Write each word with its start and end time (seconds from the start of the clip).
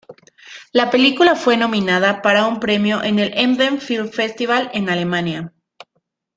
La 0.73 0.89
película 0.89 1.35
fue 1.35 1.57
nominada 1.57 2.23
para 2.23 2.47
un 2.47 2.59
premio 2.59 3.03
en 3.03 3.19
el 3.19 3.37
Emden 3.37 3.79
Film 3.79 4.09
Festival, 4.09 4.71
en 4.73 4.89
Alemania. 4.89 5.53